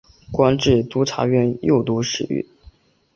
[0.31, 2.45] 官至都察院右都御史。